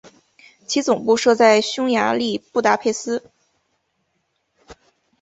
[0.65, 3.23] 其总部设在匈牙利布达佩斯。